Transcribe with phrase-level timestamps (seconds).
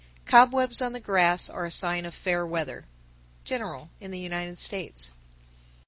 [0.25, 2.85] Cobwebs on the grass are a sign of fair weather.
[3.45, 5.11] _General in the United States.